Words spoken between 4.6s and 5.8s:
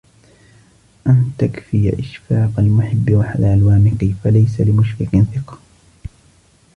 لِمُشْفِقٍ ثِقَةٌ